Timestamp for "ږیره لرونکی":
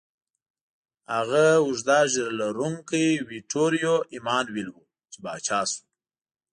2.11-3.05